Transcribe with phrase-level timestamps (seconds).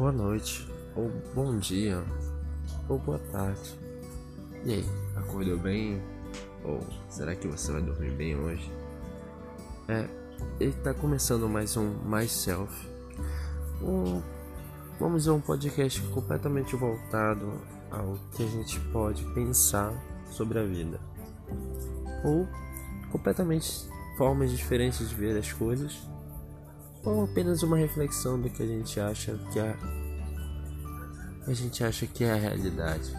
[0.00, 2.02] boa noite, ou bom dia,
[2.88, 3.78] ou boa tarde.
[4.64, 4.84] E aí,
[5.14, 6.00] acordou bem?
[6.64, 6.80] Ou
[7.10, 8.72] será que você vai dormir bem hoje?
[9.88, 10.08] É,
[10.58, 12.72] ele tá começando mais um Mais Self.
[13.82, 14.22] Um,
[14.98, 17.60] vamos ver um podcast completamente voltado
[17.90, 19.92] ao que a gente pode pensar
[20.30, 20.98] sobre a vida.
[22.24, 22.48] Ou
[23.12, 23.86] completamente
[24.16, 25.94] formas diferentes de ver as coisas
[27.04, 29.76] ou apenas uma reflexão do que a gente acha que é
[31.46, 33.12] a gente acha que é a realidade.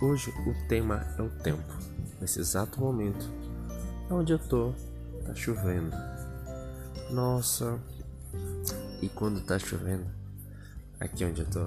[0.00, 1.72] Hoje o tema é o tempo.
[2.20, 3.30] Nesse exato momento,
[4.10, 4.72] onde eu tô,
[5.24, 5.94] tá chovendo.
[7.10, 7.78] Nossa,
[9.02, 10.06] e quando tá chovendo,
[10.98, 11.66] aqui onde eu tô,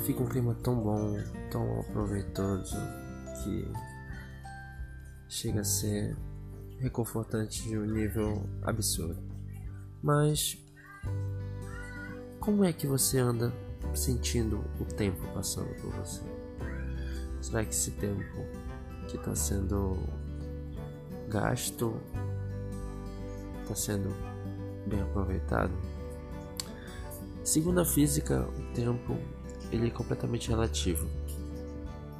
[0.00, 1.16] fica um clima tão bom,
[1.50, 2.76] tão aproveitoso
[3.42, 3.72] que
[5.28, 6.16] chega a ser
[6.80, 9.22] reconfortante de um nível absurdo.
[10.02, 10.58] Mas
[12.40, 13.52] como é que você anda
[13.94, 16.22] sentindo o tempo passando por você?
[17.40, 18.44] Será que esse tempo
[19.08, 19.98] que está sendo
[21.28, 21.94] gasto
[23.62, 24.08] está sendo
[24.86, 25.72] bem aproveitado?
[27.44, 29.18] Segundo a física, o tempo
[29.70, 31.08] ele é completamente relativo,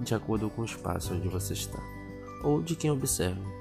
[0.00, 1.80] de acordo com o espaço onde você está
[2.42, 3.59] ou de quem observa.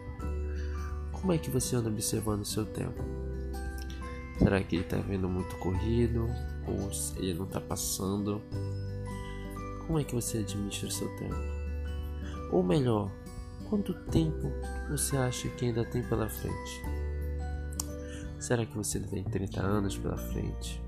[1.19, 3.03] Como é que você anda observando o seu tempo?
[4.37, 6.27] Será que ele está vendo muito corrido
[6.65, 8.41] ou ele não está passando?
[9.85, 11.35] Como é que você administra o seu tempo?
[12.53, 13.11] Ou melhor,
[13.69, 14.49] quanto tempo
[14.89, 16.81] você acha que ainda tem pela frente?
[18.39, 20.81] Será que você tem 30 anos pela frente?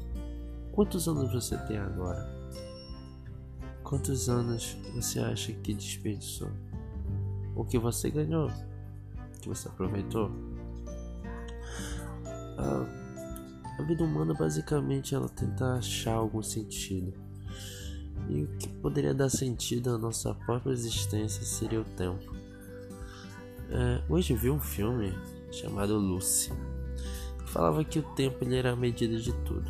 [0.72, 2.26] Quantos anos você tem agora?
[3.84, 6.52] Quantos anos você acha que desperdiçou?
[7.54, 8.50] O que você ganhou?
[9.42, 10.32] Que você aproveitou?
[12.58, 17.14] A, a vida humana basicamente ela tenta achar algum sentido.
[18.30, 22.34] E o que poderia dar sentido à nossa própria existência seria o tempo.
[23.70, 25.14] É, hoje vi um filme
[25.52, 26.52] chamado Lucy
[27.40, 29.70] que falava que o tempo ele era a medida de tudo.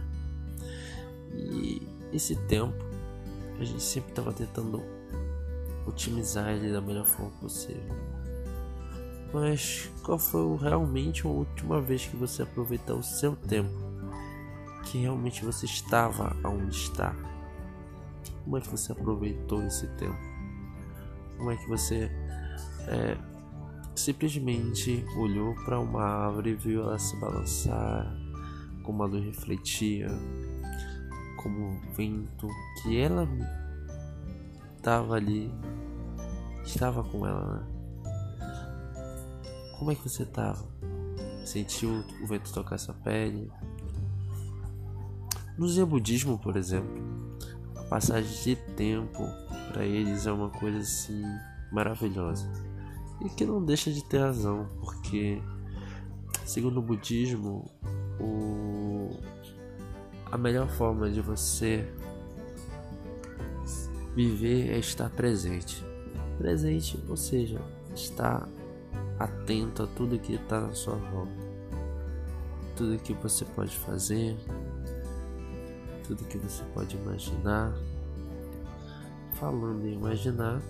[1.33, 1.81] E
[2.11, 2.83] esse tempo
[3.59, 4.83] a gente sempre estava tentando
[5.85, 8.20] otimizar ele da melhor forma possível.
[9.33, 13.71] Mas qual foi realmente a última vez que você aproveitou o seu tempo?
[14.83, 17.15] Que realmente você estava onde está?
[18.43, 20.17] Como é que você aproveitou esse tempo?
[21.37, 22.11] Como é que você
[22.87, 23.17] é,
[23.95, 28.13] simplesmente olhou para uma árvore e viu ela se balançar,
[28.83, 30.09] como a luz refletia,
[31.37, 32.47] como o vento,
[32.81, 33.27] que ela
[34.75, 35.51] estava ali,
[36.65, 37.70] estava com ela, né?
[39.81, 40.63] Como é que você tava?
[41.43, 43.51] Sentiu o vento tocar sua pele?
[45.57, 47.01] No Zen budismo, por exemplo,
[47.75, 49.23] a passagem de tempo
[49.73, 51.23] para eles é uma coisa assim
[51.71, 52.47] maravilhosa.
[53.25, 55.41] E que não deixa de ter razão, porque
[56.45, 57.65] segundo o budismo,
[58.19, 59.09] o...
[60.31, 61.91] a melhor forma de você
[64.13, 65.83] viver é estar presente.
[66.37, 67.59] Presente, ou seja,
[67.95, 68.47] estar
[69.23, 71.31] atento a tudo que está na sua volta,
[72.75, 74.35] tudo que você pode fazer,
[76.07, 77.73] tudo que você pode imaginar.
[79.33, 80.61] Falando em imaginar,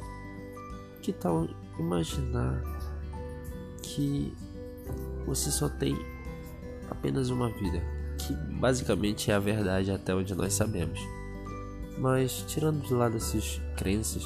[1.01, 1.47] que tal
[1.77, 2.61] imaginar
[3.81, 4.33] que
[5.25, 5.97] você só tem
[6.89, 7.81] apenas uma vida,
[8.17, 10.99] que basicamente é a verdade até onde nós sabemos.
[11.97, 14.23] Mas tirando de lado essas crenças,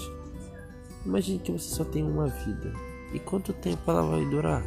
[1.04, 2.72] imagine que você só tem uma vida
[3.14, 4.64] e quanto tempo ela vai durar?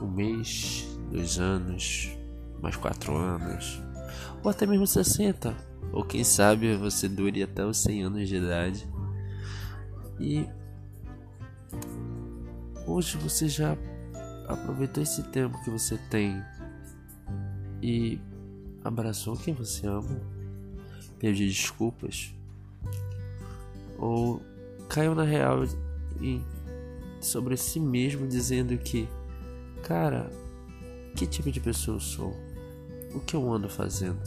[0.00, 2.10] Um mês, dois anos,
[2.60, 3.80] mais quatro anos,
[4.42, 5.54] ou até mesmo 60.
[5.92, 8.88] Ou quem sabe você dure até os 100 anos de idade.
[10.18, 10.48] E
[12.86, 13.76] hoje você já
[14.48, 16.42] aproveitou esse tempo que você tem
[17.82, 18.20] e
[18.84, 20.20] abraçou quem você ama,
[21.18, 22.34] pediu desculpas
[23.98, 24.42] ou
[24.88, 25.64] caiu na real
[26.22, 26.42] e
[27.20, 29.08] sobre si mesmo, dizendo que,
[29.82, 30.30] cara,
[31.16, 32.36] que tipo de pessoa eu sou?
[33.14, 34.20] O que eu ando fazendo?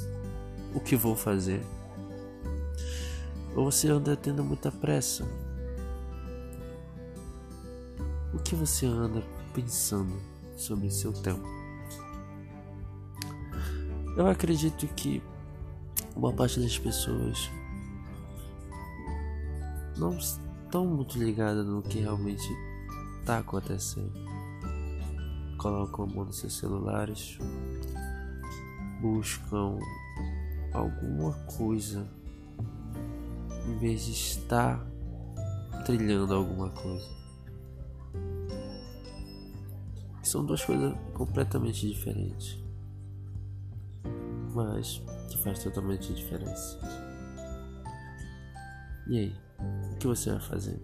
[0.74, 1.62] O que vou fazer?
[3.56, 5.26] Ou você anda tendo muita pressa?
[8.34, 10.14] O que você anda pensando
[10.58, 11.48] sobre seu tempo?
[14.18, 15.24] Eu acredito que
[16.16, 17.50] boa parte das pessoas
[19.98, 20.18] não
[20.76, 22.46] tão muito ligada no que realmente
[23.22, 24.12] está acontecendo.
[25.58, 27.40] Colocam a mão nos seus celulares,
[29.00, 29.80] buscam
[30.74, 32.06] alguma coisa
[33.70, 34.86] em vez de estar
[35.86, 37.08] trilhando alguma coisa.
[40.24, 42.62] São duas coisas completamente diferentes,
[44.54, 46.78] mas que faz totalmente diferença.
[49.08, 49.36] E aí,
[50.06, 50.80] que você vai fazer?